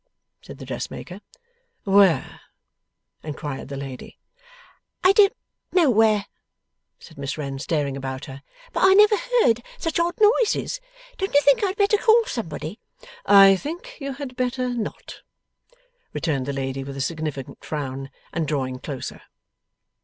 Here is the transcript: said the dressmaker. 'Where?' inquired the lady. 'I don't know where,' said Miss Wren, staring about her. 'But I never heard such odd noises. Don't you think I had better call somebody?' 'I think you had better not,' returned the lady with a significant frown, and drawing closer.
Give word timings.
said 0.41 0.57
the 0.57 0.65
dressmaker. 0.65 1.21
'Where?' 1.83 2.41
inquired 3.21 3.67
the 3.67 3.77
lady. 3.77 4.17
'I 5.03 5.11
don't 5.11 5.33
know 5.73 5.91
where,' 5.91 6.25
said 6.97 7.19
Miss 7.19 7.37
Wren, 7.37 7.59
staring 7.59 7.95
about 7.95 8.25
her. 8.25 8.41
'But 8.73 8.83
I 8.85 8.95
never 8.95 9.15
heard 9.15 9.61
such 9.77 9.99
odd 9.99 10.15
noises. 10.19 10.81
Don't 11.19 11.35
you 11.35 11.41
think 11.41 11.63
I 11.63 11.67
had 11.67 11.75
better 11.77 11.97
call 11.97 12.23
somebody?' 12.25 12.79
'I 13.27 13.55
think 13.57 13.99
you 14.01 14.13
had 14.13 14.35
better 14.35 14.69
not,' 14.69 15.21
returned 16.13 16.47
the 16.47 16.51
lady 16.53 16.83
with 16.83 16.97
a 16.97 17.01
significant 17.01 17.63
frown, 17.63 18.09
and 18.33 18.47
drawing 18.47 18.79
closer. 18.79 19.21